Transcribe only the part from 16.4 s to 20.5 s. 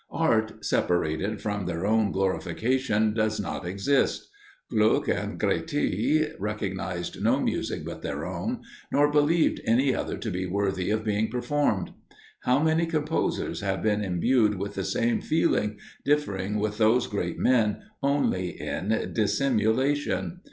with those great men only in dissimulation!